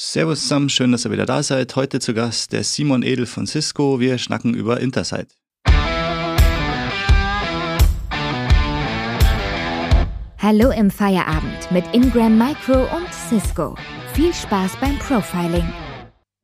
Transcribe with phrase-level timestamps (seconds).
[0.00, 1.74] Servus zusammen, schön, dass ihr wieder da seid.
[1.74, 3.98] Heute zu Gast der Simon Edel von Cisco.
[3.98, 5.26] Wir schnacken über Intersight.
[10.38, 13.74] Hallo im Feierabend mit Ingram Micro und Cisco.
[14.14, 15.68] Viel Spaß beim Profiling.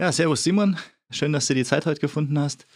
[0.00, 0.77] Ja, servus Simon.
[1.11, 2.66] Schön, dass du die Zeit heute gefunden hast.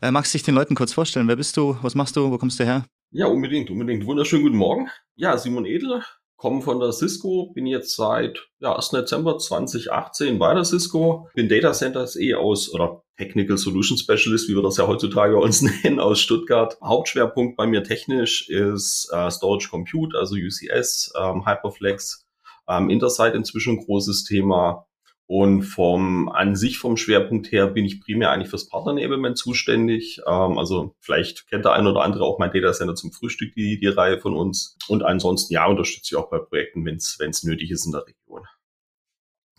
[0.00, 1.26] Äh, magst du dich den Leuten kurz vorstellen?
[1.26, 1.76] Wer bist du?
[1.82, 2.30] Was machst du?
[2.30, 2.84] Wo kommst du her?
[3.10, 4.06] Ja, unbedingt, unbedingt.
[4.06, 4.88] Wunderschönen guten Morgen.
[5.16, 6.04] Ja, Simon Edel,
[6.38, 8.90] komme von der Cisco, bin jetzt seit ja, 1.
[8.90, 14.54] Dezember 2018 bei der Cisco, bin Data Centers eh aus, oder Technical Solution Specialist, wie
[14.54, 16.78] wir das ja heutzutage bei uns nennen, aus Stuttgart.
[16.80, 22.24] Hauptschwerpunkt bei mir technisch ist äh, Storage Compute, also UCS, ähm, Hyperflex,
[22.68, 24.86] ähm, Intersight inzwischen ein großes Thema.
[25.30, 30.22] Und vom an sich vom Schwerpunkt her bin ich primär eigentlich fürs Partner-Enablement zuständig.
[30.26, 33.78] Ähm, also vielleicht kennt der eine oder andere auch mein Data Center zum Frühstück, die,
[33.78, 34.78] die Reihe von uns.
[34.88, 38.46] Und ansonsten ja, unterstütze ich auch bei Projekten, wenn es nötig ist in der Region.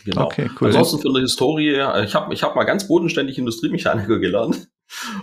[0.06, 0.26] Genau.
[0.26, 0.68] Okay, cool.
[0.68, 4.70] Ansonsten für eine Historie, äh, ich habe ich hab mal ganz bodenständig Industriemechaniker gelernt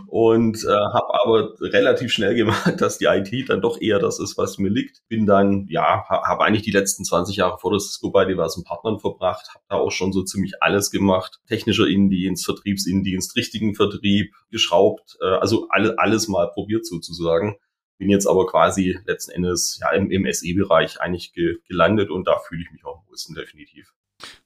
[0.06, 4.38] und äh, habe aber relativ schnell gemerkt, dass die IT dann doch eher das ist,
[4.38, 5.06] was mir liegt.
[5.08, 8.98] Bin dann, ja, habe eigentlich die letzten 20 Jahre vor der Cisco bei diversen Partnern
[8.98, 11.40] verbracht, habe da auch schon so ziemlich alles gemacht.
[11.48, 17.56] Technischer Indienst, Vertriebsindienst, richtigen Vertrieb, geschraubt, äh, also alle, alles mal probiert sozusagen.
[17.98, 22.38] Bin jetzt aber quasi letzten Endes ja im, im SE-Bereich eigentlich ge gelandet und da
[22.38, 23.92] fühle ich mich auch am wohlsten definitiv.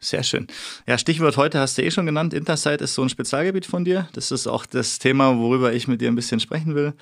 [0.02, 0.46] Sehr schön.
[0.86, 2.34] Ja, Stichwort heute hast du eh schon genannt.
[2.34, 4.08] Intersight ist so ein Spezialgebiet von dir.
[4.14, 6.94] Das ist auch das Thema, worüber ich mit dir ein bisschen sprechen will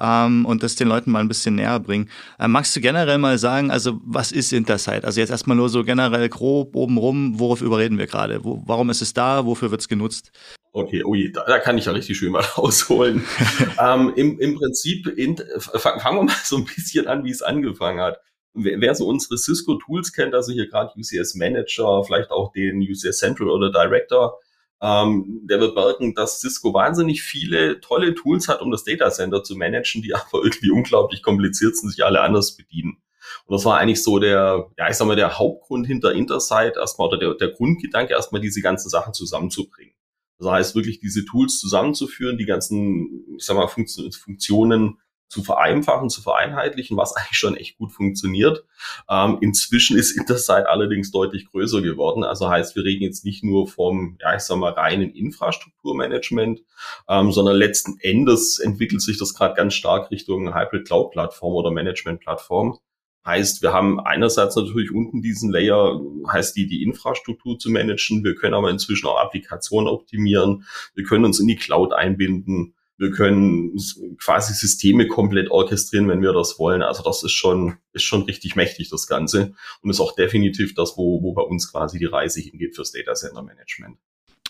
[0.00, 2.08] ähm, und das den Leuten mal ein bisschen näher bringen.
[2.38, 5.04] Ähm, magst du generell mal sagen, also was ist Intersight?
[5.04, 8.44] Also jetzt erstmal nur so generell grob obenrum, worauf überreden wir gerade?
[8.44, 9.44] Wo, warum ist es da?
[9.44, 10.30] Wofür wird es genutzt?
[10.72, 13.24] Okay, je, da, da, kann ich ja richtig schön mal rausholen.
[13.80, 15.36] ähm, im, Im Prinzip, in,
[15.74, 18.20] fangen wir mal so ein bisschen an, wie es angefangen hat
[18.56, 23.18] wer, wer so unsere Cisco-Tools kennt, also hier gerade UCS Manager, vielleicht auch den UCS
[23.18, 24.38] Central oder Director,
[24.80, 29.42] ähm, der wird merken, dass Cisco wahnsinnig viele tolle Tools hat, um das Data Center
[29.42, 32.98] zu managen, die aber irgendwie unglaublich kompliziert sind, sich alle anders bedienen.
[33.46, 37.08] Und das war eigentlich so der, ja, ich sag mal, der Hauptgrund hinter Intersight erstmal
[37.08, 39.94] oder der, der Grundgedanke, erstmal diese ganzen Sachen zusammenzubringen.
[40.38, 44.98] Das heißt, wirklich diese Tools zusammenzuführen, die ganzen, ich sag mal, Funktionen
[45.28, 48.64] zu vereinfachen, zu vereinheitlichen, was eigentlich schon echt gut funktioniert.
[49.08, 52.24] Ähm, inzwischen ist Intersight allerdings deutlich größer geworden.
[52.24, 56.62] Also heißt, wir reden jetzt nicht nur vom, ja, ich sag mal, reinen Infrastrukturmanagement,
[57.08, 61.70] ähm, sondern letzten Endes entwickelt sich das gerade ganz stark Richtung Hybrid Cloud Plattform oder
[61.70, 62.78] Management Plattform.
[63.26, 68.22] Heißt, wir haben einerseits natürlich unten diesen Layer, heißt die, die Infrastruktur zu managen.
[68.22, 70.64] Wir können aber inzwischen auch Applikationen optimieren.
[70.94, 72.74] Wir können uns in die Cloud einbinden.
[72.98, 73.76] Wir können
[74.22, 76.82] quasi Systeme komplett orchestrieren, wenn wir das wollen.
[76.82, 79.54] Also das ist schon, ist schon richtig mächtig, das Ganze.
[79.82, 83.14] Und ist auch definitiv das, wo, wo bei uns quasi die Reise hingeht fürs Data
[83.14, 83.98] Center Management.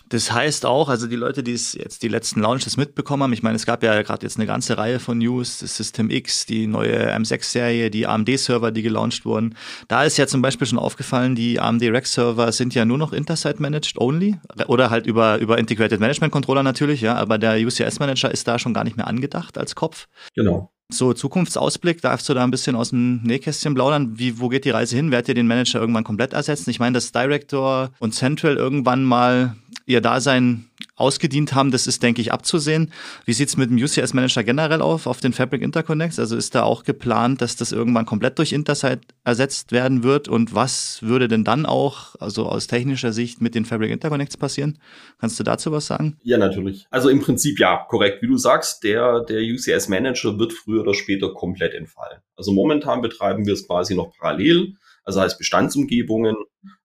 [0.09, 3.43] Das heißt auch, also die Leute, die es jetzt die letzten Launches mitbekommen haben, ich
[3.43, 6.67] meine, es gab ja gerade jetzt eine ganze Reihe von News, das System X, die
[6.67, 9.57] neue M6-Serie, die AMD-Server, die gelauncht wurden.
[9.89, 13.59] Da ist ja zum Beispiel schon aufgefallen, die AMD Rack-Server sind ja nur noch Intersight
[13.59, 18.47] managed only oder halt über, über Integrated Management Controller natürlich, ja, aber der UCS-Manager ist
[18.47, 20.07] da schon gar nicht mehr angedacht als Kopf.
[20.35, 20.71] Genau.
[20.89, 24.21] So, Zukunftsausblick, darfst du da ein bisschen aus dem Nähkästchen plaudern?
[24.21, 25.11] Wie, wo geht die Reise hin?
[25.11, 26.71] Werdet ihr den Manager irgendwann komplett ersetzen?
[26.71, 29.57] Ich meine, dass Director und Central irgendwann mal
[29.87, 32.93] ihr Dasein ausgedient haben, das ist, denke ich, abzusehen.
[33.25, 36.19] Wie sieht es mit dem UCS-Manager generell auf, auf den Fabric Interconnects?
[36.19, 40.29] Also ist da auch geplant, dass das irgendwann komplett durch Intersight ersetzt werden wird?
[40.29, 44.79] Und was würde denn dann auch, also aus technischer Sicht, mit den Fabric Interconnects passieren?
[45.19, 46.17] Kannst du dazu was sagen?
[46.23, 46.87] Ja, natürlich.
[46.91, 48.23] Also im Prinzip ja, korrekt.
[48.23, 52.21] Wie du sagst, der, der UCS-Manager wird früher oder später komplett entfallen.
[52.37, 54.75] Also momentan betreiben wir es quasi noch parallel
[55.07, 56.35] also heißt Bestandsumgebungen,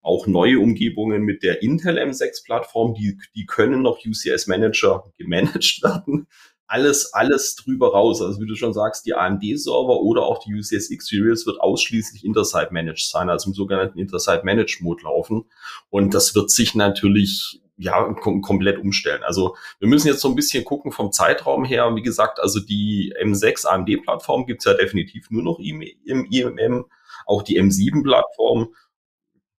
[0.01, 6.27] auch neue Umgebungen mit der Intel M6-Plattform, die, die können noch UCS Manager gemanagt werden.
[6.67, 8.21] Alles, alles drüber raus.
[8.21, 12.69] Also wie du schon sagst, die AMD-Server oder auch die UCS X-Series wird ausschließlich Intersite
[12.71, 15.43] managed sein, also im sogenannten Intersite Managed Mode laufen.
[15.89, 19.23] Und das wird sich natürlich ja, kom komplett umstellen.
[19.23, 21.93] Also wir müssen jetzt so ein bisschen gucken vom Zeitraum her.
[21.95, 26.85] Wie gesagt, also die M6 AMD-Plattform gibt's ja definitiv nur noch im, im IMM.
[27.25, 28.73] Auch die M7-Plattform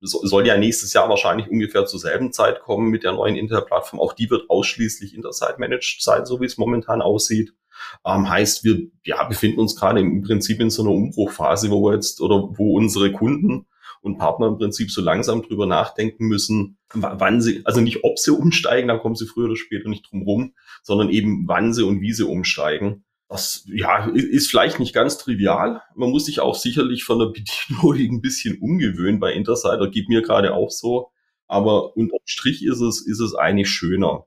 [0.01, 4.01] soll ja nächstes Jahr wahrscheinlich ungefähr zur selben Zeit kommen mit der neuen Intel-Plattform.
[4.01, 7.55] Auch die wird ausschließlich Intersite managed sein, so wie es momentan aussieht.
[8.05, 11.95] Ähm, heißt, wir ja, befinden uns gerade im Prinzip in so einer Umbruchphase, wo wir
[11.95, 13.67] jetzt oder wo unsere Kunden
[14.03, 18.33] und Partner im Prinzip so langsam drüber nachdenken müssen, wann sie, also nicht ob sie
[18.33, 22.01] umsteigen, da kommen sie früher oder später nicht drum rum, sondern eben wann sie und
[22.01, 23.05] wie sie umsteigen.
[23.33, 25.83] Das ja, ist vielleicht nicht ganz trivial.
[25.95, 30.21] Man muss sich auch sicherlich von der Bedienung ein bisschen umgewöhnen bei Intersider, geht mir
[30.23, 31.11] gerade auch so.
[31.49, 34.27] aber unterm Strich ist es, ist es eigentlich schöner.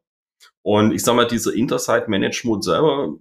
[0.63, 3.15] Und ich sag mal, dieser Intersite Manage Mode selber,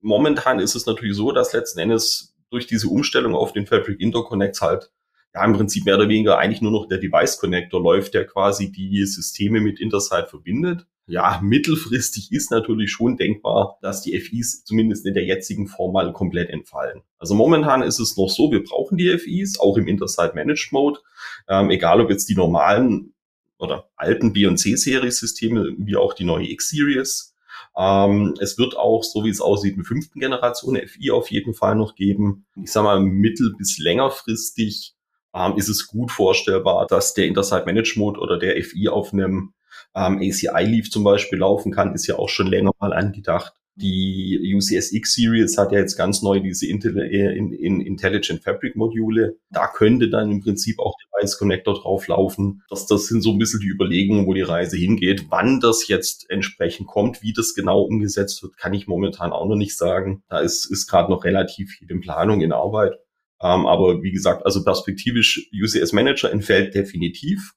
[0.00, 4.60] momentan ist es natürlich so, dass letzten Endes durch diese Umstellung auf den Fabric Interconnects
[4.60, 4.90] halt
[5.34, 8.72] ja im Prinzip mehr oder weniger eigentlich nur noch der Device Connector läuft, der quasi
[8.72, 10.86] die Systeme mit Intersite verbindet.
[11.10, 16.12] Ja, mittelfristig ist natürlich schon denkbar, dass die FIs zumindest in der jetzigen Form mal
[16.12, 17.02] komplett entfallen.
[17.18, 21.00] Also momentan ist es noch so, wir brauchen die FIs, auch im Intersite Managed Mode,
[21.48, 23.12] ähm, egal ob jetzt die normalen
[23.58, 27.34] oder alten B- und C-Series-Systeme wie auch die neue X-Series.
[27.76, 31.74] Ähm, es wird auch, so wie es aussieht, eine fünften Generation FI auf jeden Fall
[31.74, 32.46] noch geben.
[32.62, 34.94] Ich sage mal, mittel- bis längerfristig
[35.34, 39.54] ähm, ist es gut vorstellbar, dass der Intersite Manage Mode oder der FI auf einem
[39.94, 43.54] ähm, ACI Leaf zum Beispiel laufen kann, ist ja auch schon länger mal angedacht.
[43.76, 48.42] Die UCS X Series hat ja jetzt ganz neu diese Intel äh, in, in Intelligent
[48.42, 49.38] Fabric Module.
[49.50, 52.62] Da könnte dann im Prinzip auch Device Connector drauf laufen.
[52.68, 55.26] Das, das sind so ein bisschen die Überlegungen, wo die Reise hingeht.
[55.30, 59.56] Wann das jetzt entsprechend kommt, wie das genau umgesetzt wird, kann ich momentan auch noch
[59.56, 60.24] nicht sagen.
[60.28, 62.94] Da ist, ist gerade noch relativ viel in Planung, in Arbeit.
[63.40, 67.54] Ähm, aber wie gesagt, also perspektivisch UCS Manager entfällt definitiv.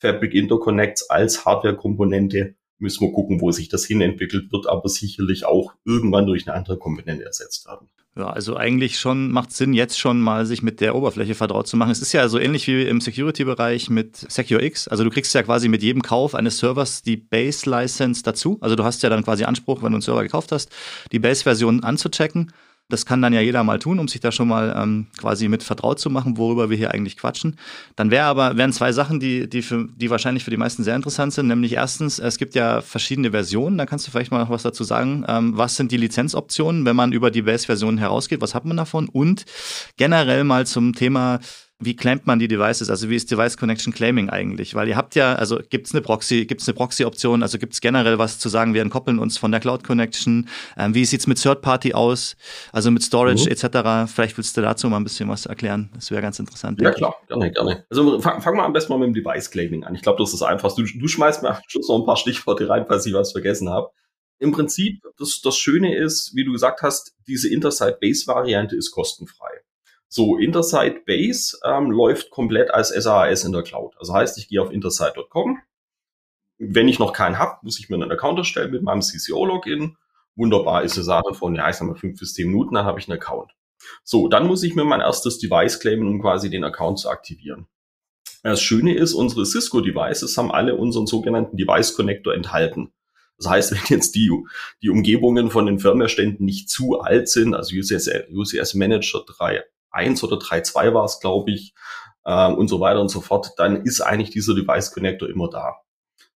[0.00, 5.46] Fabric Interconnects als Hardware-Komponente müssen wir gucken, wo sich das hin entwickelt, wird aber sicherlich
[5.46, 7.88] auch irgendwann durch eine andere Komponente ersetzt werden.
[8.18, 11.76] Ja, also eigentlich schon macht Sinn, jetzt schon mal sich mit der Oberfläche vertraut zu
[11.76, 11.90] machen.
[11.90, 14.88] Es ist ja so ähnlich wie im Security-Bereich mit SecureX.
[14.88, 18.56] Also du kriegst ja quasi mit jedem Kauf eines Servers die Base-License dazu.
[18.62, 20.70] Also du hast ja dann quasi Anspruch, wenn du einen Server gekauft hast,
[21.12, 22.52] die Base-Version anzuchecken.
[22.88, 25.64] Das kann dann ja jeder mal tun, um sich da schon mal ähm, quasi mit
[25.64, 27.56] vertraut zu machen, worüber wir hier eigentlich quatschen.
[27.96, 30.94] Dann wäre aber, wären zwei Sachen, die, die, für, die wahrscheinlich für die meisten sehr
[30.94, 31.48] interessant sind.
[31.48, 33.76] Nämlich erstens, es gibt ja verschiedene Versionen.
[33.76, 35.24] Da kannst du vielleicht mal noch was dazu sagen.
[35.26, 38.40] Ähm, was sind die Lizenzoptionen, wenn man über die Base-Version herausgeht?
[38.40, 39.08] Was hat man davon?
[39.08, 39.44] Und
[39.96, 41.40] generell mal zum Thema
[41.78, 42.88] wie claimt man die Devices?
[42.88, 44.74] Also wie ist Device Connection Claiming eigentlich?
[44.74, 47.74] Weil ihr habt ja, also gibt es eine Proxy, gibt es eine Proxy-Option, also gibt
[47.74, 50.48] es generell was zu sagen, wir entkoppeln uns von der Cloud Connection.
[50.78, 52.36] Ähm, wie sieht's mit Third Party aus?
[52.72, 53.52] Also mit Storage mhm.
[53.52, 54.10] etc.
[54.10, 55.90] Vielleicht willst du dazu mal ein bisschen was erklären.
[55.94, 56.80] Das wäre ganz interessant.
[56.80, 57.84] Ja klar, gerne, gerne.
[57.90, 59.94] Also fangen fang wir am besten mal mit dem Device Claiming an.
[59.94, 60.74] Ich glaube, das ist einfach.
[60.74, 63.68] Du, du schmeißt mir am Schluss noch ein paar Stichworte rein, falls ich was vergessen
[63.68, 63.90] habe.
[64.38, 69.50] Im Prinzip, das, das Schöne ist, wie du gesagt hast, diese Intersite-Base-Variante ist kostenfrei.
[70.16, 73.92] So, Intersite Base ähm, läuft komplett als SaaS in der Cloud.
[73.98, 75.58] Also heißt, ich gehe auf intersite.com.
[76.56, 79.98] Wenn ich noch keinen habe, muss ich mir einen Account erstellen mit meinem CCO-Login.
[80.34, 82.98] Wunderbar ist eine Sache von, ja, ich sag mal, fünf bis zehn Minuten, dann habe
[82.98, 83.52] ich einen Account.
[84.04, 87.66] So, dann muss ich mir mein erstes Device claimen, um quasi den Account zu aktivieren.
[88.42, 92.90] Das Schöne ist, unsere Cisco-Devices haben alle unseren sogenannten Device Connector enthalten.
[93.36, 94.30] Das heißt, wenn jetzt die,
[94.80, 99.62] die Umgebungen von den Firmenständen nicht zu alt sind, also UCS, UCS Manager 3
[99.96, 101.74] 1 oder 3.2 war es, glaube ich,
[102.24, 105.76] äh, und so weiter und so fort, dann ist eigentlich dieser Device Connector immer da.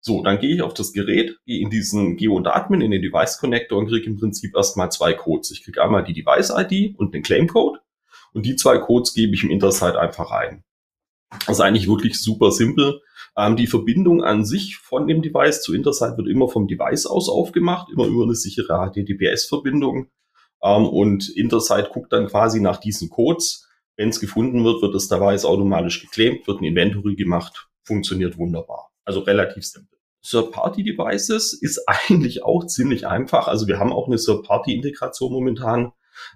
[0.02, 3.02] So, dann gehe ich auf das Gerät, gehe in diesen Geo und Admin, in den
[3.02, 5.52] Device Connector und kriege im Prinzip erstmal zwei Codes.
[5.52, 7.80] Ich kriege einmal die Device ID und den Claim Code
[8.34, 10.64] und die zwei Codes gebe ich im Intersite einfach rein.
[11.46, 13.02] Das ist eigentlich wirklich super simpel.
[13.38, 17.30] Ähm, die Verbindung an sich von dem Device zu Intersite wird immer vom Device aus
[17.30, 20.10] aufgemacht, immer über eine sichere HTTPS-Verbindung.
[20.64, 23.68] Ähm, und Intersite guckt dann quasi nach diesen Codes.
[23.96, 28.92] Wenn es gefunden wird, wird das Device automatisch geclaimed, wird ein Inventory gemacht, funktioniert wunderbar.
[29.04, 29.98] Also relativ simpel.
[30.22, 33.48] Third-Party-Devices ist eigentlich auch ziemlich einfach.
[33.48, 35.92] Also wir haben auch eine Third-Party-Integration momentan.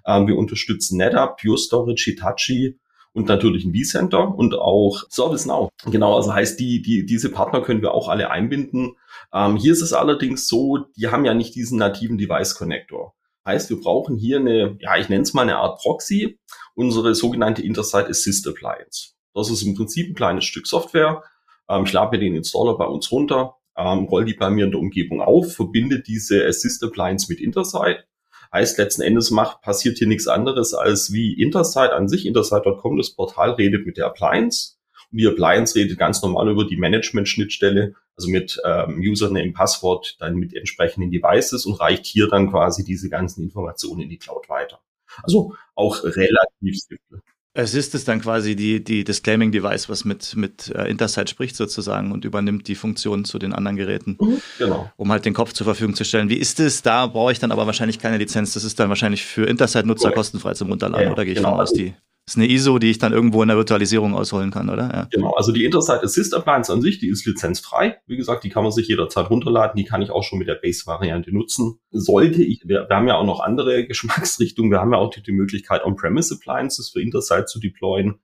[0.06, 2.78] Ähm, wir unterstützen NetApp, Pure Storage, Hitachi
[3.12, 5.70] und natürlich ein vCenter und auch ServiceNow.
[5.86, 8.96] Genau, also heißt, die, die, diese Partner können wir auch alle einbinden.
[9.32, 13.14] Ähm, hier ist es allerdings so, die haben ja nicht diesen nativen Device Connector.
[13.46, 16.38] Heißt, wir brauchen hier eine, ja, ich nenne es mal eine Art Proxy,
[16.74, 19.12] unsere sogenannte Intersite Assist Appliance.
[19.34, 21.22] Das ist im Prinzip ein kleines Stück Software.
[21.68, 24.70] Ähm, ich lade mir den Installer bei uns runter, ähm, roll die bei mir in
[24.70, 28.04] der Umgebung auf, verbinde diese Assist Appliance mit Intersite.
[28.52, 33.14] Heißt, letzten Endes macht, passiert hier nichts anderes als wie Intersite an sich, intersite.com, das
[33.14, 34.73] Portal redet mit der Appliance
[35.16, 40.54] die Appliance redet ganz normal über die Management-Schnittstelle also mit ähm, Username, Passwort, dann mit
[40.54, 44.80] entsprechenden Devices und reicht hier dann quasi diese ganzen Informationen in die Cloud weiter.
[45.22, 47.22] Also auch relativ simpel.
[47.56, 51.54] Es ist es dann quasi die, die Disclaiming Device, was mit, mit äh, Intersite spricht
[51.54, 54.90] sozusagen und übernimmt die Funktion zu den anderen Geräten, mhm, genau.
[54.96, 56.28] um halt den Kopf zur Verfügung zu stellen.
[56.28, 56.82] Wie ist es?
[56.82, 58.54] Da brauche ich dann aber wahrscheinlich keine Lizenz.
[58.54, 61.52] Das ist dann wahrscheinlich für Intersite-Nutzer kostenfrei zum Runterladen, ja, oder gehe ich genau.
[61.52, 61.72] von aus?
[61.72, 64.90] Die das ist eine ISO, die ich dann irgendwo in der Virtualisierung ausholen kann, oder?
[64.92, 65.08] Ja.
[65.10, 67.98] Genau, also die Intersite Assist Appliance an sich, die ist lizenzfrei.
[68.06, 69.76] Wie gesagt, die kann man sich jederzeit runterladen.
[69.76, 71.80] Die kann ich auch schon mit der Base-Variante nutzen.
[71.90, 74.70] Sollte ich, wir, wir, haben ja auch noch andere Geschmacksrichtungen.
[74.70, 78.20] Wir haben ja auch die, die Möglichkeit, On-Premise Appliances für Intersite zu deployen.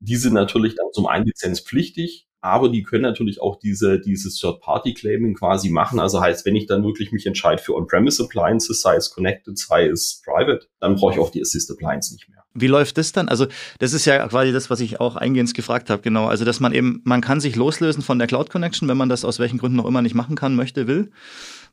[0.00, 5.34] Die sind natürlich dann zum einen lizenzpflichtig aber die können natürlich auch diese, dieses Third-Party-Claiming
[5.34, 5.98] quasi machen.
[5.98, 9.86] Also heißt, wenn ich dann wirklich mich entscheide für On-Premise Appliances, sei es Connected, sei
[9.86, 12.38] es Private, dann brauche ich auch die Assist Appliance nicht mehr.
[12.54, 13.28] Wie läuft das dann?
[13.28, 13.46] Also
[13.78, 16.26] das ist ja quasi das, was ich auch eingehend gefragt habe, genau.
[16.26, 19.24] Also dass man eben, man kann sich loslösen von der Cloud Connection, wenn man das
[19.24, 21.10] aus welchen Gründen noch immer nicht machen kann, möchte, will.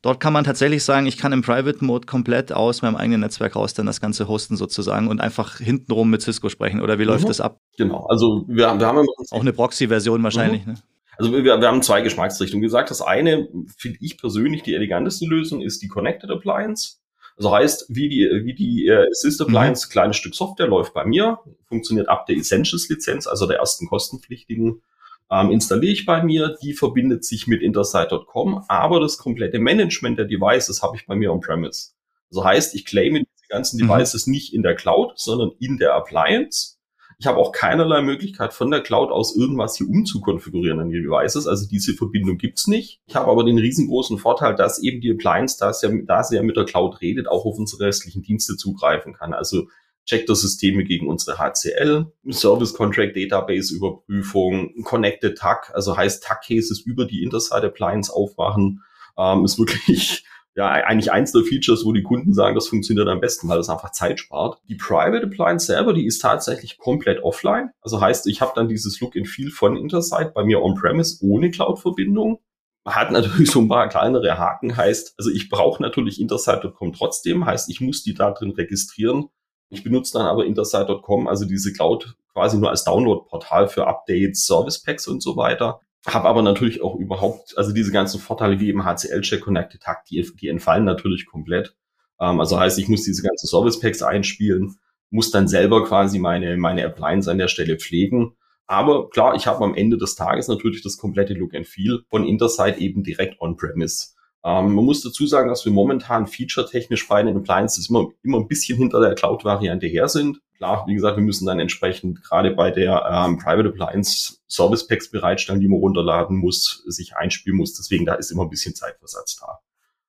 [0.02, 3.56] Dort kann man tatsächlich sagen, ich kann im Private Mode komplett aus meinem eigenen Netzwerk
[3.56, 6.80] raus dann das Ganze hosten sozusagen und einfach hintenrum mit Cisco sprechen.
[6.80, 7.28] Oder wie läuft mhm.
[7.28, 7.60] das ab?
[7.76, 10.66] Genau, also wir, wir haben auch eine Proxy-Version wahrscheinlich.
[10.66, 10.72] Mhm.
[10.72, 10.78] Ne?
[11.18, 12.90] Also wir, wir haben zwei Geschmacksrichtungen gesagt.
[12.90, 16.98] Das eine, finde ich persönlich, die eleganteste Lösung ist die Connected Appliance.
[17.36, 19.92] Also heißt, wie die, wie die äh, Assist Appliance, mhm.
[19.92, 21.38] kleines Stück Software läuft bei mir,
[21.68, 24.82] funktioniert ab der Essentials Lizenz, also der ersten kostenpflichtigen
[25.30, 30.26] ähm, installiere ich bei mir, die verbindet sich mit Intersight.com, aber das komplette Management der
[30.26, 31.90] Devices habe ich bei mir on-premise.
[32.30, 33.88] Also heißt, ich claime diese ganzen mhm.
[33.88, 34.32] Devices mhm.
[34.32, 36.76] nicht in der Cloud, sondern in der Appliance.
[37.18, 41.46] Ich habe auch keinerlei Möglichkeit von der Cloud aus irgendwas hier umzukonfigurieren an die Devices.
[41.46, 43.00] Also diese Verbindung gibt's nicht.
[43.06, 46.36] Ich habe aber den riesengroßen Vorteil, dass eben die Appliance, da sie ja, da sie
[46.36, 49.32] ja mit der Cloud redet, auch auf unsere restlichen Dienste zugreifen kann.
[49.32, 49.68] Also
[50.06, 57.04] Checkter-Systeme gegen unsere HCL, Service Contract Database Überprüfung, Connected TAC, also heißt TAC Cases über
[57.04, 58.82] die Interside Appliance aufmachen,
[59.18, 63.20] ähm, ist wirklich ja eigentlich eins der Features, wo die Kunden sagen, das funktioniert am
[63.20, 64.58] besten, weil es einfach Zeit spart.
[64.68, 67.70] Die Private Appliance selber, die ist tatsächlich komplett offline.
[67.82, 71.50] Also heißt, ich habe dann dieses Look and Feel von Interside bei mir on-premise ohne
[71.50, 72.40] Cloud-Verbindung
[72.86, 77.68] hat natürlich so ein paar kleinere Haken, heißt, also ich brauche natürlich Intersight.com trotzdem, heißt,
[77.68, 79.28] ich muss die da drin registrieren.
[79.68, 84.82] Ich benutze dann aber Intersight.com, also diese Cloud quasi nur als Download-Portal für Updates, Service
[84.82, 85.80] Packs und so weiter.
[86.06, 90.24] Habe aber natürlich auch überhaupt, also diese ganzen Vorteile wie eben HCL-Check, Connected Tag, die,
[90.40, 91.74] die entfallen natürlich komplett.
[92.20, 94.76] Ähm, also heißt, ich muss diese ganzen Service Packs einspielen,
[95.10, 98.36] muss dann selber quasi meine, meine Appliance an der Stelle pflegen.
[98.66, 102.26] Aber klar, ich habe am Ende des Tages natürlich das komplette Look and Feel von
[102.26, 104.15] Intersight eben direkt on-premise.
[104.46, 108.46] Ähm, man muss dazu sagen, dass wir momentan feature-technisch bei den Appliances immer, immer ein
[108.46, 110.40] bisschen hinter der Cloud-Variante her sind.
[110.56, 115.10] Klar, wie gesagt, wir müssen dann entsprechend gerade bei der ähm, Private Appliance Service Packs
[115.10, 117.74] bereitstellen, die man runterladen muss, sich einspielen muss.
[117.74, 119.58] Deswegen da ist immer ein bisschen Zeitversatz da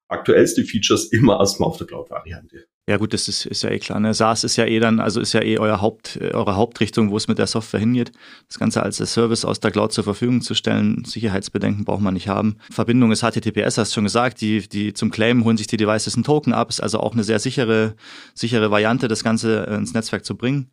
[0.08, 2.66] aktuellste Features immer erstmal auf der Cloud-Variante.
[2.90, 4.00] Ja gut, das ist, ist ja eh klar.
[4.00, 4.14] Ne?
[4.14, 7.28] SaaS ist ja eh dann, also ist ja eh euer Haupt, eure Hauptrichtung, wo es
[7.28, 8.14] mit der Software hingeht.
[8.48, 12.30] Das Ganze als Service aus der Cloud zur Verfügung zu stellen, Sicherheitsbedenken braucht man nicht
[12.30, 12.56] haben.
[12.72, 16.16] Verbindung ist HTTPS, hast du schon gesagt, die, die zum Claim holen sich die Devices
[16.16, 17.96] einen Token ab, ist also auch eine sehr sichere,
[18.34, 20.72] sichere Variante, das Ganze ins Netzwerk zu bringen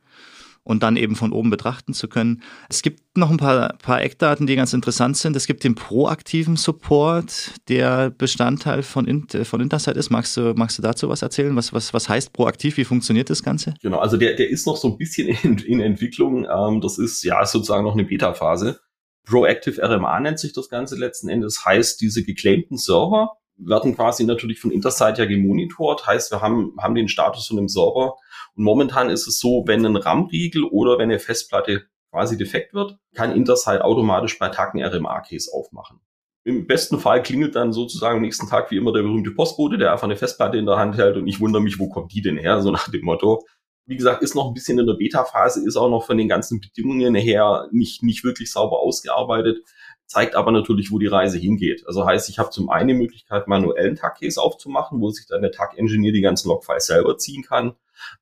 [0.64, 2.42] und dann eben von oben betrachten zu können.
[2.68, 5.37] Es gibt noch ein paar, paar Eckdaten, die ganz interessant sind.
[5.37, 10.11] Es gibt den proaktiven Support, der Bestandteil von, von Intersight ist.
[10.11, 11.54] Magst du, magst du dazu was erzählen?
[11.54, 12.78] Was, was, was heißt proaktiv?
[12.78, 13.75] Wie funktioniert das Ganze?
[13.83, 16.47] Genau, also der, der ist noch so ein bisschen in, in Entwicklung.
[16.50, 18.80] Ähm, das ist ja sozusagen noch eine Beta-Phase.
[19.26, 21.64] Proactive RMA nennt sich das Ganze letzten Endes.
[21.64, 26.07] Heißt, diese geclaimten Server werden quasi natürlich von Intersight ja gemonitort.
[26.07, 28.17] Heißt, wir haben, haben den Status von dem Server
[28.57, 32.97] und momentan ist es so, wenn ein RAM-Riegel oder wenn eine Festplatte quasi defekt wird,
[33.15, 36.01] kann Intersight automatisch bei Tag einen RMA-Case aufmachen.
[36.45, 39.93] Im besten Fall klingelt dann sozusagen am nächsten Tag wie immer der berühmte Postbote, der
[39.93, 42.37] einfach eine Festplatte in der Hand hält und ich wundere mich, wo kommt die denn
[42.37, 43.43] her, so nach dem Motto.
[43.87, 46.61] Wie gesagt, ist noch ein bisschen in der Beta-Phase, ist auch noch von den ganzen
[46.61, 49.59] Bedingungen her nicht, nicht wirklich sauber ausgearbeitet,
[50.07, 51.87] zeigt aber natürlich, wo die Reise hingeht.
[51.87, 55.53] Also heißt, ich habe zum einen die Möglichkeit, manuellen Tag-Case aufzumachen, wo sich dann der
[55.53, 57.75] Tag-Engineer die ganzen Logfiles selber ziehen kann.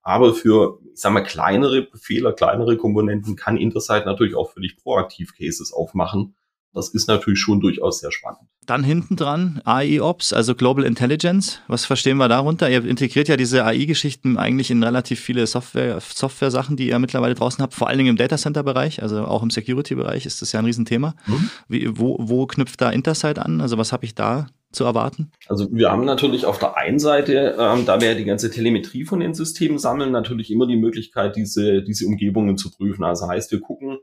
[0.02, 5.36] Aber für, ich sag mal, kleinere Fehler, kleinere Komponenten kann Intersight natürlich auch völlig proaktiv
[5.36, 6.34] Cases aufmachen.
[6.74, 8.40] Das ist natürlich schon durchaus sehr spannend.
[8.64, 11.60] Dann hinten dran AI-Ops, also Global Intelligence.
[11.68, 12.70] Was verstehen wir darunter?
[12.70, 17.62] Ihr integriert ja diese AI-Geschichten eigentlich in relativ viele Software, Software-Sachen, die ihr mittlerweile draußen
[17.62, 21.14] habt, vor allen Dingen im Datacenter-Bereich, also auch im Security-Bereich ist das ja ein Riesenthema.
[21.26, 21.50] Mhm.
[21.68, 23.60] Wie, wo, wo knüpft da Intersight an?
[23.60, 25.30] Also was habe ich da zu erwarten?
[25.48, 29.04] Also wir haben natürlich auf der einen Seite, ähm, da wir ja die ganze Telemetrie
[29.04, 33.04] von den Systemen sammeln, natürlich immer die Möglichkeit, diese, diese Umgebungen zu prüfen.
[33.04, 33.98] Also heißt, wir gucken,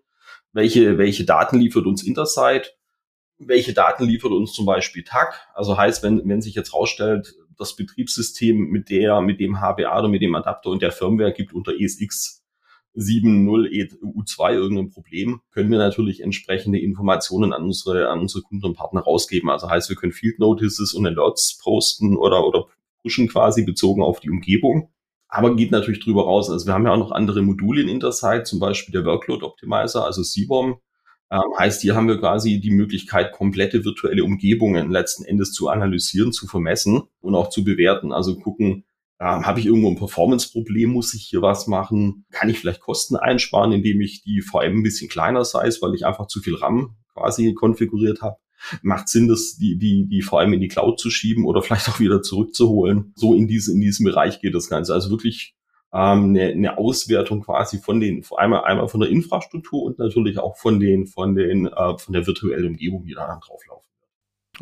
[0.54, 2.78] welche, welche Daten liefert uns Intersight,
[3.38, 5.48] welche Daten liefert uns zum Beispiel TAC.
[5.54, 10.08] Also heißt, wenn, wenn sich jetzt rausstellt, das Betriebssystem mit der, mit dem HBA oder
[10.08, 12.44] mit dem Adapter und der Firmware gibt unter ESX
[12.96, 13.70] 7.0
[14.02, 19.02] EU2 irgendein Problem, können wir natürlich entsprechende Informationen an unsere, an unsere Kunden und Partner
[19.02, 19.50] rausgeben.
[19.50, 22.66] Also heißt, wir können Field Notices und Alerts posten oder, oder
[23.02, 24.90] pushen quasi bezogen auf die Umgebung.
[25.30, 26.50] Aber geht natürlich drüber raus.
[26.50, 30.04] Also wir haben ja auch noch andere Module in Intersight, zum Beispiel der Workload Optimizer,
[30.06, 30.80] also CBOM.
[31.32, 36.34] Ähm, heißt, hier haben wir quasi die Möglichkeit, komplette virtuelle Umgebungen letzten Endes zu analysieren,
[36.34, 38.12] zu vermessen und auch zu bewerten.
[38.12, 38.84] Also gucken,
[39.20, 40.92] ähm, Habe ich irgendwo ein Performance-Problem?
[40.92, 42.26] Muss ich hier was machen?
[42.32, 46.06] Kann ich vielleicht Kosten einsparen, indem ich die VM ein bisschen kleiner size, weil ich
[46.06, 48.38] einfach zu viel RAM quasi konfiguriert habe,
[48.82, 51.90] macht Sinn, das die, die, die vor allem in die Cloud zu schieben oder vielleicht
[51.90, 53.14] auch wieder zurückzuholen.
[53.16, 54.94] So in, diese, in diesem Bereich geht das Ganze.
[54.94, 55.56] Also wirklich
[55.94, 60.58] ähm, eine, eine Auswertung quasi von den, einmal, einmal von der Infrastruktur und natürlich auch
[60.58, 63.79] von den, von den, äh, von der virtuellen Umgebung, die da dann drauflaufen.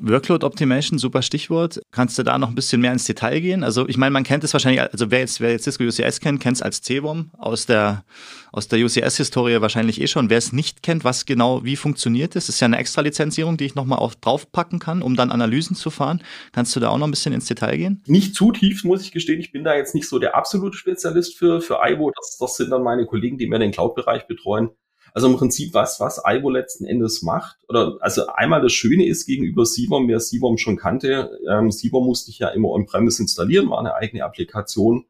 [0.02, 1.80] Workload Optimation, super Stichwort.
[1.92, 3.64] Kannst du da noch ein bisschen mehr ins Detail gehen?
[3.64, 6.40] Also ich meine, man kennt es wahrscheinlich, also wer jetzt, wer jetzt Cisco UCS kennt,
[6.40, 8.04] kennt es als CWOM aus der,
[8.52, 10.30] aus der UCS-Historie wahrscheinlich eh schon.
[10.30, 13.66] Wer es nicht kennt, was genau, wie funktioniert es, ist ja eine extra Lizenzierung, die
[13.66, 16.22] ich nochmal auf draufpacken kann, um dann Analysen zu fahren.
[16.52, 18.04] Kannst du da auch noch ein bisschen ins Detail gehen?
[18.08, 19.40] Nicht zu tief, muss ich gestehen.
[19.40, 22.12] Ich bin da jetzt nicht so der absolute Spezialist für, für IWO.
[22.16, 24.70] Das, das sind dann meine Kollegen, die mir den Cloud-Bereich betreuen.
[25.18, 27.58] Also im Prinzip was, was Ivo letzten Endes macht.
[27.68, 32.30] Oder also einmal das Schöne ist gegenüber Sivom, wer Sivom schon kannte, ähm, Sivom musste
[32.30, 35.06] ich ja immer on-premise installieren, war eine eigene Applikation.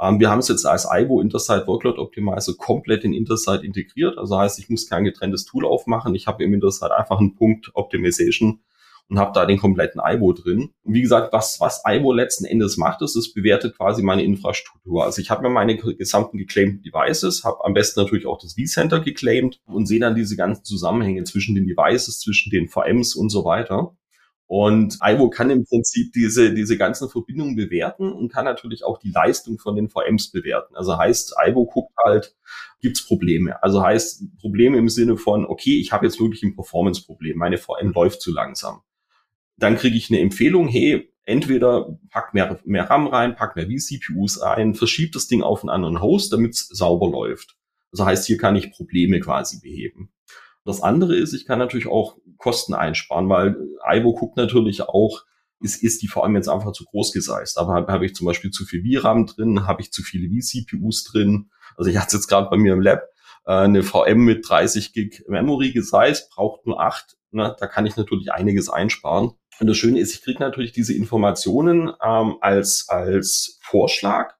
[0.00, 4.16] Ähm, wir haben es jetzt als Ivo Intersite Workload Optimizer komplett in Intersite integriert.
[4.16, 6.14] Also heißt, ich muss kein getrenntes Tool aufmachen.
[6.14, 8.60] Ich habe im Intersite einfach einen Punkt Optimization
[9.10, 10.70] und habe da den kompletten IBO drin.
[10.84, 15.04] Und wie gesagt, was, was IBO letzten Endes macht, ist, es bewertet quasi meine Infrastruktur.
[15.04, 19.00] Also ich habe mir meine gesamten geclaimten Devices, habe am besten natürlich auch das vCenter
[19.00, 23.44] geclaimed und sehe dann diese ganzen Zusammenhänge zwischen den Devices, zwischen den VMs und so
[23.44, 23.96] weiter.
[24.46, 29.10] Und IWO kann im Prinzip diese, diese ganzen Verbindungen bewerten und kann natürlich auch die
[29.10, 30.74] Leistung von den VMs bewerten.
[30.76, 32.36] Also heißt, IWO guckt halt,
[32.80, 33.60] gibt's Probleme?
[33.62, 37.92] Also heißt Probleme im Sinne von, okay, ich habe jetzt wirklich ein Performance-Problem, meine VM
[37.92, 38.82] läuft zu langsam
[39.62, 44.40] dann kriege ich eine Empfehlung, hey, entweder pack mehr, mehr RAM rein, pack mehr vCPUs
[44.40, 47.56] ein, verschiebt das Ding auf einen anderen Host, damit es sauber läuft.
[47.92, 50.12] Das heißt, hier kann ich Probleme quasi beheben.
[50.64, 55.24] Das andere ist, ich kann natürlich auch Kosten einsparen, weil Ivo guckt natürlich auch,
[55.60, 57.58] ist, ist die allem jetzt einfach zu groß geseist.
[57.58, 61.04] Aber habe hab ich zum Beispiel zu viel VRAM drin, habe ich zu viele vCPUs
[61.04, 61.50] drin.
[61.76, 63.02] Also ich hatte jetzt gerade bei mir im Lab
[63.46, 67.16] äh, eine VM mit 30 Gig Memory geseist, braucht nur 8.
[67.32, 67.54] Ne?
[67.58, 69.32] Da kann ich natürlich einiges einsparen.
[69.60, 74.34] Und das Schöne ist, ich kriege natürlich diese Informationen ähm, als, als Vorschlag,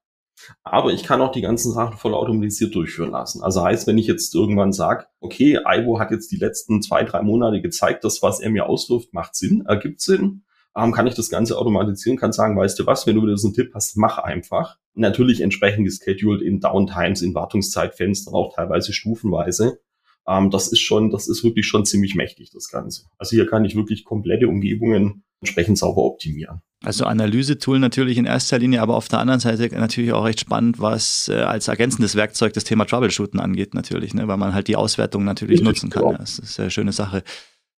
[0.63, 3.43] aber ich kann auch die ganzen Sachen voll automatisiert durchführen lassen.
[3.43, 7.21] Also heißt, wenn ich jetzt irgendwann sage, okay, Ivo hat jetzt die letzten zwei, drei
[7.21, 10.43] Monate gezeigt, dass was er mir auswirft, macht Sinn, ergibt Sinn,
[10.75, 13.49] ähm, kann ich das Ganze automatisieren, kann sagen, weißt du was, wenn du wieder so
[13.49, 14.77] einen Tipp hast, mach einfach.
[14.93, 19.79] Natürlich entsprechend gescheduled in Downtimes, in Wartungszeitfenstern, auch teilweise stufenweise.
[20.27, 23.03] Ähm, das ist schon, das ist wirklich schon ziemlich mächtig, das Ganze.
[23.17, 26.61] Also hier kann ich wirklich komplette Umgebungen entsprechend sauber optimieren.
[26.83, 30.79] Also Analysetool natürlich in erster Linie, aber auf der anderen Seite natürlich auch recht spannend,
[30.79, 34.75] was äh, als ergänzendes Werkzeug das Thema Troubleshooten angeht natürlich, ne, weil man halt die
[34.75, 36.11] Auswertung natürlich Richtig, nutzen kann.
[36.11, 36.17] Ja.
[36.17, 37.23] Das ist eine schöne Sache.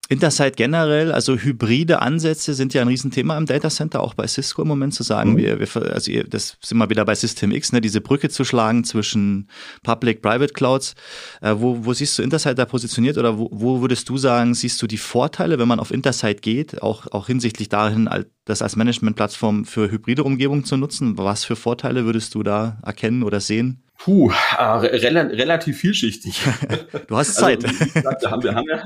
[0.09, 4.61] Intersight generell, also hybride Ansätze sind ja ein Riesenthema im Data Center, auch bei Cisco
[4.61, 5.33] im Moment zu sagen.
[5.33, 5.37] Mhm.
[5.37, 8.83] Wir, wir, also das sind wir wieder bei System X, ne, diese Brücke zu schlagen
[8.83, 9.47] zwischen
[9.83, 10.95] Public, Private Clouds.
[11.39, 14.81] Äh, wo, wo siehst du Intersight da positioniert oder wo, wo würdest du sagen, siehst
[14.81, 18.09] du die Vorteile, wenn man auf Intersight geht, auch, auch hinsichtlich dahin,
[18.43, 21.17] das als Managementplattform für hybride Umgebungen zu nutzen?
[21.17, 23.83] Was für Vorteile würdest du da erkennen oder sehen?
[23.97, 26.41] Puh, äh, rel relativ vielschichtig.
[27.07, 27.63] du hast Zeit.
[27.63, 28.83] Also, gesagt, wir, haben, wir haben ja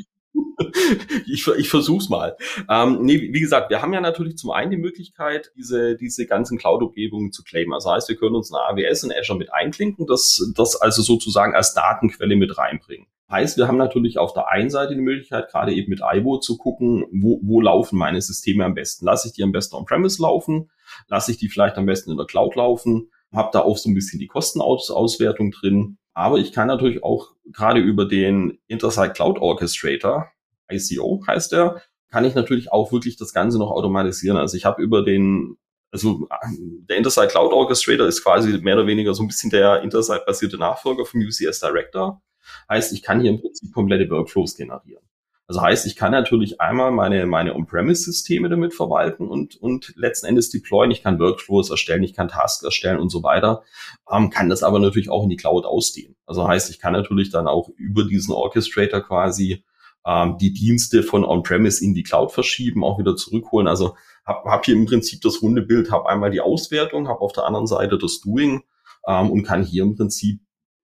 [1.25, 2.35] ich, ich versuch's mal.
[2.69, 6.57] Ähm, nee, wie gesagt, wir haben ja natürlich zum einen die Möglichkeit, diese, diese ganzen
[6.57, 7.73] Cloud-Umgebungen zu claimen.
[7.73, 11.55] Also heißt, wir können uns eine AWS in Azure mit einklinken, das, das also sozusagen
[11.55, 13.07] als Datenquelle mit reinbringen.
[13.29, 16.57] Heißt, wir haben natürlich auf der einen Seite die Möglichkeit, gerade eben mit IBO zu
[16.57, 19.05] gucken, wo, wo laufen meine Systeme am besten.
[19.05, 20.69] Lasse ich die am besten on-premise laufen?
[21.07, 23.09] Lasse ich die vielleicht am besten in der Cloud laufen?
[23.33, 25.97] Hab da auch so ein bisschen die Kostenauswertung drin.
[26.15, 30.31] Aber ich kann natürlich auch gerade über den Intersite Cloud Orchestrator,
[30.71, 34.37] ICO heißt der, kann ich natürlich auch wirklich das Ganze noch automatisieren.
[34.37, 35.57] Also ich habe über den,
[35.91, 40.57] also der Intersite Cloud Orchestrator ist quasi mehr oder weniger so ein bisschen der Intersite-basierte
[40.57, 42.21] Nachfolger vom UCS Director.
[42.69, 45.04] Heißt, ich kann hier im Prinzip komplette Workflows generieren.
[45.47, 50.49] Also heißt, ich kann natürlich einmal meine, meine On-Premise-Systeme damit verwalten und, und letzten Endes
[50.49, 50.89] deployen.
[50.89, 53.63] Ich kann Workflows erstellen, ich kann Tasks erstellen und so weiter,
[54.11, 56.15] ähm, kann das aber natürlich auch in die Cloud ausdehnen.
[56.25, 59.63] Also heißt, ich kann natürlich dann auch über diesen Orchestrator quasi
[60.03, 63.67] ähm, die Dienste von On-Premise in die Cloud verschieben, auch wieder zurückholen.
[63.67, 67.33] Also habe hab hier im Prinzip das runde Bild, habe einmal die Auswertung, habe auf
[67.33, 68.63] der anderen Seite das Doing
[69.07, 70.39] ähm, und kann hier im Prinzip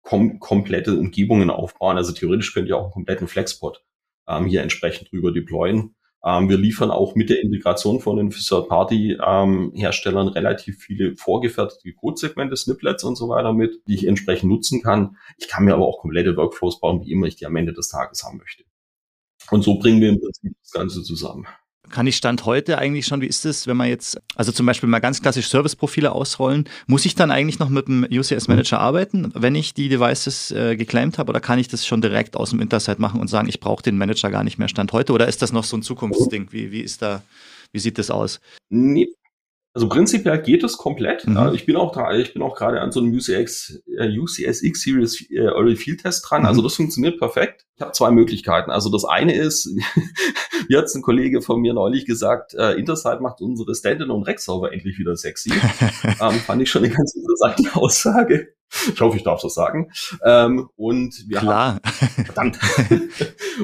[0.03, 1.97] kom komplette Umgebungen aufbauen.
[1.97, 3.85] Also theoretisch könnte ich auch einen kompletten Flexpot
[4.29, 5.95] ähm, hier entsprechend drüber deployen.
[6.25, 12.57] Ähm, wir liefern auch mit der Integration von den Third-Party-Herstellern ähm, relativ viele vorgefertigte Codesegmente,
[12.57, 15.17] Snippets und so weiter mit, die ich entsprechend nutzen kann.
[15.39, 17.89] Ich kann mir aber auch komplette Workflows bauen, wie immer ich die am Ende des
[17.89, 18.65] Tages haben möchte.
[19.51, 21.47] Und so bringen wir im Prinzip das Ganze zusammen.
[21.91, 24.89] Kann ich Stand heute eigentlich schon, wie ist es, wenn man jetzt, also zum Beispiel
[24.89, 29.33] mal ganz klassisch Serviceprofile ausrollen, muss ich dann eigentlich noch mit dem UCS Manager arbeiten,
[29.35, 32.61] wenn ich die Devices äh, geclaimed habe oder kann ich das schon direkt aus dem
[32.61, 35.43] Interset machen und sagen, ich brauche den Manager gar nicht mehr Stand heute oder ist
[35.43, 36.49] das noch so ein Zukunftsding?
[36.51, 37.23] Wie, wie ist da,
[37.73, 38.41] wie sieht das aus?
[38.71, 39.09] Nee,
[39.75, 41.27] also prinzipiell geht es komplett.
[41.27, 41.35] Mhm.
[41.37, 44.81] Ja, ich bin auch da, ich bin auch gerade an so einem UCX, äh, UCSX
[44.83, 46.45] Series äh, Early Field Test dran.
[46.45, 46.59] Also mhm.
[46.59, 47.67] Also das funktioniert perfekt.
[47.77, 48.73] Ich habe zwei Möglichkeiten.
[48.73, 49.67] Also das eine ist,
[50.69, 54.73] wie hat ein Kollege von mir neulich gesagt, äh, Intersight macht unsere Standalone Rack Server
[54.73, 55.53] endlich wieder sexy.
[56.21, 58.55] ähm, fand ich schon eine ganz interessante Aussage.
[58.93, 59.93] Ich hoffe, ich darf das sagen.
[60.25, 61.81] Ähm, und wir Klar.
[61.85, 62.59] haben, verdammt.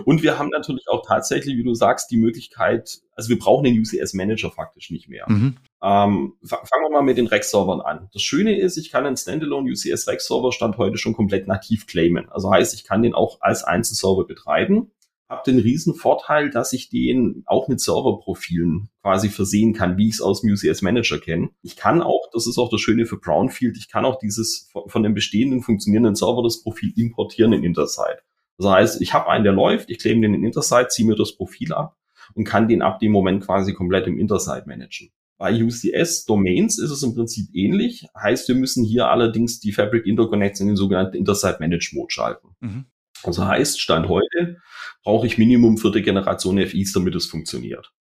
[0.04, 3.78] und wir haben natürlich auch tatsächlich, wie du sagst, die Möglichkeit, also wir brauchen den
[3.78, 5.26] UCS Manager faktisch nicht mehr.
[5.28, 5.56] Mhm.
[5.84, 8.08] Ähm, fangen wir mal mit den Rack-Servern an.
[8.14, 12.28] Das Schöne ist, ich kann einen Standalone UCS Rack-Server Stand heute schon komplett nativ claimen.
[12.30, 14.90] Also heißt, ich kann den auch als Einzelserver betreiben
[15.28, 20.14] habe den riesen Vorteil, dass ich den auch mit Serverprofilen quasi versehen kann, wie ich
[20.14, 21.50] es aus dem UCS Manager kenne.
[21.62, 25.02] Ich kann auch, das ist auch das Schöne für Brownfield, ich kann auch dieses von
[25.02, 28.22] dem bestehenden funktionierenden Server das Profil importieren in Intersight.
[28.58, 31.36] Das heißt, ich habe einen, der läuft, ich claim den in Intersight, ziehe mir das
[31.36, 31.96] Profil ab
[32.34, 35.10] und kann den ab dem Moment quasi komplett im Intersight managen.
[35.36, 38.06] Bei UCS Domains ist es im Prinzip ähnlich.
[38.16, 42.48] Heißt, wir müssen hier allerdings die Fabric Interconnects in den sogenannten Intersight Manage Mode schalten.
[42.60, 42.84] Mhm.
[43.24, 44.58] Also heißt, Stand heute
[45.02, 47.92] brauche ich Minimum vierte Generation FIs, damit es funktioniert.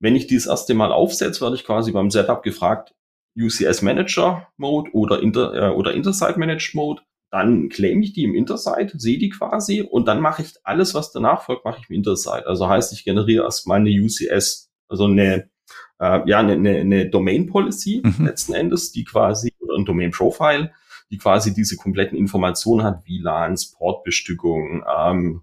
[0.00, 2.94] Wenn ich dies erste Mal aufsetze, werde ich quasi beim Setup gefragt,
[3.36, 7.02] UCS Manager Mode oder, Inter, äh, oder Intersight Managed Mode.
[7.30, 11.10] Dann claim ich die im Intersight, sehe die quasi und dann mache ich alles, was
[11.10, 12.46] danach folgt, mache ich im Intersight.
[12.46, 15.50] Also heißt, ich generiere erstmal eine UCS, also eine,
[16.00, 18.26] äh, ja, eine, eine, eine Domain Policy mhm.
[18.26, 20.72] letzten Endes, die quasi, oder ein Domain Profile,
[21.10, 25.42] die quasi diese kompletten Informationen hat, WLANs, Portbestückung, ähm,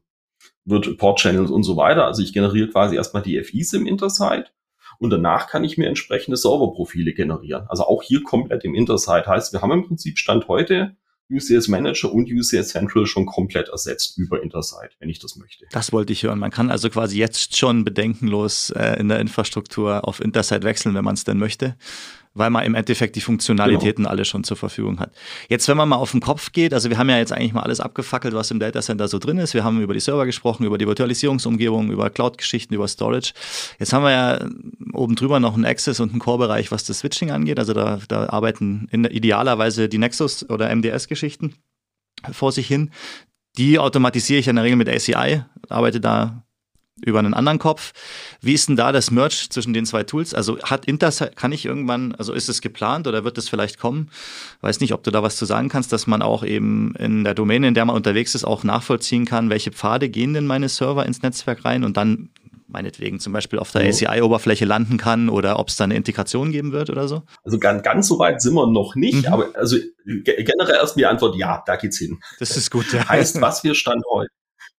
[0.65, 2.05] wird Port-Channels und so weiter.
[2.05, 4.53] Also ich generiere quasi erstmal die FIs im Intersight
[4.99, 7.65] und danach kann ich mir entsprechende Serverprofile generieren.
[7.67, 9.27] Also auch hier komplett im Intersight.
[9.27, 10.95] Heißt, wir haben im Prinzip Stand heute
[11.32, 15.65] UCS Manager und UCS Central schon komplett ersetzt über Intersight, wenn ich das möchte.
[15.72, 16.39] Das wollte ich hören.
[16.39, 21.06] Man kann also quasi jetzt schon bedenkenlos äh, in der Infrastruktur auf Intersight wechseln, wenn
[21.06, 21.76] man es denn möchte
[22.34, 24.10] weil man im Endeffekt die Funktionalitäten genau.
[24.10, 25.12] alle schon zur Verfügung hat.
[25.50, 27.63] Jetzt, wenn man mal auf den Kopf geht, also wir haben ja jetzt eigentlich mal
[27.63, 29.54] alles abgefackelt, was im Datacenter so drin ist.
[29.54, 33.34] Wir haben über die Server gesprochen, über die Virtualisierungsumgebung, über Cloud-Geschichten, über Storage.
[33.80, 34.46] Jetzt haben wir ja
[34.94, 37.60] oben drüber noch einen Access- und einen Core-Bereich, was das Switching angeht.
[37.60, 41.56] Also da, da arbeiten idealerweise die Nexus- oder MDS-Geschichten
[42.32, 42.91] vor sich hin.
[43.58, 46.46] Die automatisiere ich in der Regel mit ACI, arbeite da
[47.05, 47.93] über einen anderen Kopf.
[48.41, 50.33] Wie ist denn da das Merch zwischen den zwei Tools?
[50.33, 54.09] Also hat Intersight, kann ich irgendwann, also ist es geplant oder wird es vielleicht kommen?
[54.61, 57.33] Weiß nicht, ob du da was zu sagen kannst, dass man auch eben in der
[57.33, 61.05] Domäne, in der man unterwegs ist, auch nachvollziehen kann, welche Pfade gehen denn meine Server
[61.05, 62.29] ins Netzwerk rein und dann
[62.71, 66.71] meinetwegen zum Beispiel auf der ACI-Oberfläche landen kann oder ob es da eine Integration geben
[66.71, 67.23] wird oder so?
[67.43, 69.33] Also ganz, ganz so weit sind wir noch nicht, mhm.
[69.33, 72.19] aber also generell erst die Antwort, ja, da geht's hin.
[72.39, 72.91] Das ist gut.
[72.93, 73.07] Ja.
[73.09, 74.29] Heißt, was wir Stand heute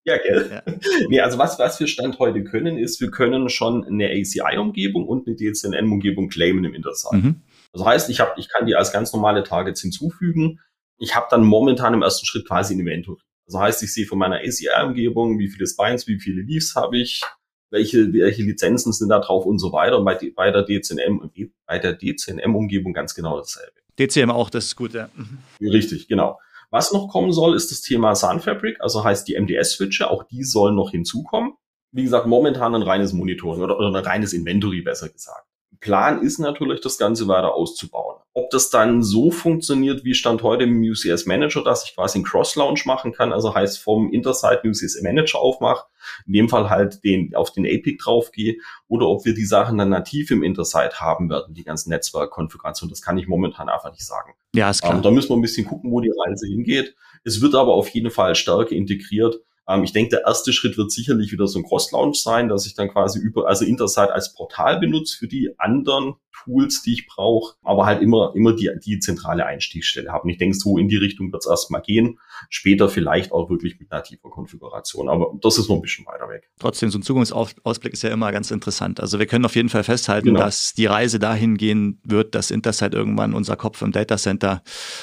[0.04, 0.50] ja, gell?
[0.50, 0.74] Ja.
[1.08, 5.26] Nee, also was, was wir Stand heute können, ist, wir können schon eine ACI-Umgebung und
[5.26, 7.22] eine DCNM-Umgebung claimen im Intersight.
[7.22, 7.42] Mhm.
[7.72, 10.60] Das heißt, ich, hab, ich kann die als ganz normale Targets hinzufügen.
[10.98, 13.20] Ich habe dann momentan im ersten Schritt quasi ein Inventory.
[13.46, 17.22] Das heißt, ich sehe von meiner ACI-Umgebung, wie viele Spines, wie viele Leaves habe ich,
[17.70, 19.98] welche, welche Lizenzen sind da drauf und so weiter.
[19.98, 21.30] Und bei, bei der DCNM,
[21.66, 23.72] bei der DCNM-Umgebung ganz genau dasselbe.
[23.98, 25.08] DCM auch, das ist gut, ja.
[25.14, 25.38] Mhm.
[25.60, 26.38] Richtig, genau.
[26.72, 30.42] Was noch kommen soll, ist das Thema Sun Fabric, also heißt die MDS-Switche, auch die
[30.42, 31.52] sollen noch hinzukommen.
[31.90, 35.46] Wie gesagt, momentan ein reines Monitoring oder, oder ein reines Inventory, besser gesagt.
[35.82, 38.16] Plan ist natürlich, das Ganze weiter auszubauen.
[38.34, 42.24] Ob das dann so funktioniert, wie Stand heute im UCS Manager, dass ich quasi einen
[42.24, 45.86] Cross-Launch machen kann, also heißt vom Intersight UCS Manager aufmache,
[46.26, 49.88] in dem Fall halt den, auf den APIC draufgehe, oder ob wir die Sachen dann
[49.88, 54.34] nativ im Intersight haben werden, die ganzen Netzwerkkonfigurationen, das kann ich momentan einfach nicht sagen.
[54.54, 54.94] Ja, ist klar.
[54.94, 56.94] Ähm, da müssen wir ein bisschen gucken, wo die Reise hingeht.
[57.24, 60.90] Es wird aber auf jeden Fall stärker integriert ähm, ich denke, der erste Schritt wird
[60.90, 64.80] sicherlich wieder so ein Cross-Launch sein, dass ich dann quasi über, also Intersight als Portal
[64.80, 69.46] benutze für die anderen Tools, die ich brauche, aber halt immer, immer die, die zentrale
[69.46, 70.24] Einstiegsstelle habe.
[70.24, 72.18] Und ich denke, so in die Richtung wird es erstmal gehen.
[72.48, 75.08] Später vielleicht auch wirklich mit nativer Konfiguration.
[75.08, 76.50] Aber das ist noch ein bisschen weiter weg.
[76.58, 78.98] Trotzdem, so ein Zukunftsausblick ist ja immer ganz interessant.
[78.98, 80.40] Also wir können auf jeden Fall festhalten, genau.
[80.40, 84.62] dass die Reise dahin gehen wird, dass Intersight irgendwann unser Kopf im Datacenter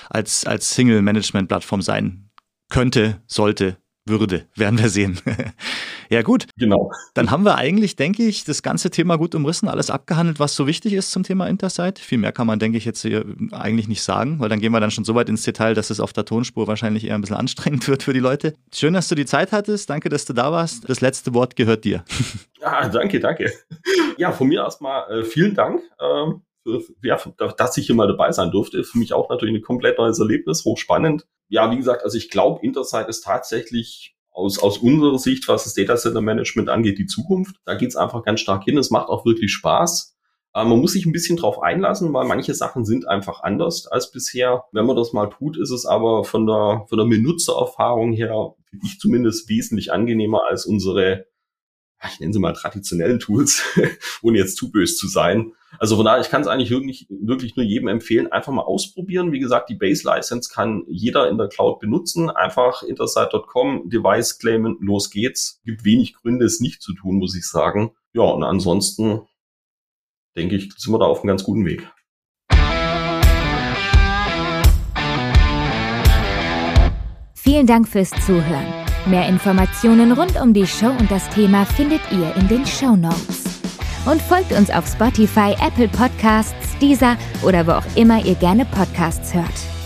[0.09, 2.29] als, als Single-Management-Plattform sein
[2.69, 3.77] könnte, sollte,
[4.09, 5.19] würde, werden wir sehen.
[6.11, 6.47] Ja, gut.
[6.57, 6.91] Genau.
[7.13, 10.65] Dann haben wir eigentlich, denke ich, das ganze Thema gut umrissen, alles abgehandelt, was so
[10.65, 11.99] wichtig ist zum Thema Intersight.
[11.99, 14.79] Viel mehr kann man, denke ich, jetzt hier eigentlich nicht sagen, weil dann gehen wir
[14.79, 17.35] dann schon so weit ins Detail, dass es auf der Tonspur wahrscheinlich eher ein bisschen
[17.35, 18.55] anstrengend wird für die Leute.
[18.73, 19.87] Schön, dass du die Zeit hattest.
[19.91, 20.89] Danke, dass du da warst.
[20.89, 22.03] Das letzte Wort gehört dir.
[22.61, 23.49] Ah, danke, danke.
[24.17, 25.81] Ja, von mir erstmal äh, vielen Dank.
[26.01, 26.41] Ähm
[27.01, 27.17] ja,
[27.57, 28.83] dass ich hier mal dabei sein durfte.
[28.83, 31.25] Für mich auch natürlich ein komplett neues Erlebnis, hochspannend.
[31.49, 35.73] Ja, wie gesagt, also ich glaube, Intersight ist tatsächlich aus, aus unserer Sicht, was das
[35.73, 37.57] Data Center Management angeht, die Zukunft.
[37.65, 38.77] Da geht's einfach ganz stark hin.
[38.77, 40.15] Es macht auch wirklich Spaß.
[40.53, 44.11] Äh, man muss sich ein bisschen drauf einlassen, weil manche Sachen sind einfach anders als
[44.11, 44.63] bisher.
[44.71, 48.85] Wenn man das mal tut, ist es aber von der, von der Benutzererfahrung her, finde
[48.85, 51.25] ich zumindest wesentlich angenehmer als unsere
[52.07, 53.63] ich nenne sie mal traditionellen Tools,
[54.21, 55.53] ohne jetzt zu böse zu sein.
[55.77, 59.31] Also von daher, ich kann es eigentlich wirklich, wirklich nur jedem empfehlen, einfach mal ausprobieren.
[59.31, 62.29] Wie gesagt, die Base License kann jeder in der Cloud benutzen.
[62.29, 65.61] Einfach intersite.com, Device claimen, los geht's.
[65.63, 67.91] Gibt wenig Gründe, es nicht zu tun, muss ich sagen.
[68.13, 69.21] Ja, und ansonsten
[70.35, 71.87] denke ich, sind wir da auf einem ganz guten Weg.
[77.35, 78.65] Vielen Dank fürs Zuhören.
[79.07, 83.38] Mehr Informationen rund um die Show und das Thema findet ihr in den Show Notes.
[84.05, 89.33] Und folgt uns auf Spotify, Apple Podcasts, Deezer oder wo auch immer ihr gerne Podcasts
[89.33, 89.78] hört.